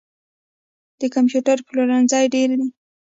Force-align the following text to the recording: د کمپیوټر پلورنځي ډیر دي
د 0.99 1.01
کمپیوټر 1.15 1.57
پلورنځي 1.67 2.23
ډیر 2.33 2.49
دي 2.59 2.67